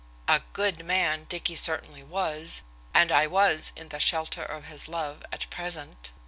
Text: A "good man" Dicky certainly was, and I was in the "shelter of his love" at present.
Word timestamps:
A 0.27 0.41
"good 0.53 0.83
man" 0.83 1.25
Dicky 1.29 1.55
certainly 1.55 2.01
was, 2.01 2.63
and 2.91 3.11
I 3.11 3.27
was 3.27 3.71
in 3.75 3.89
the 3.89 3.99
"shelter 3.99 4.41
of 4.41 4.63
his 4.65 4.87
love" 4.87 5.23
at 5.31 5.47
present. 5.51 6.09